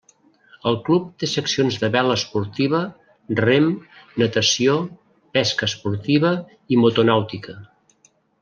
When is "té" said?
1.23-1.27